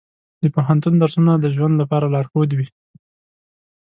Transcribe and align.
د 0.43 0.43
پوهنتون 0.55 0.93
درسونه 0.97 1.31
د 1.37 1.45
ژوند 1.55 1.73
لپاره 1.81 2.05
لارښود 2.13 2.49
وي. 2.57 2.67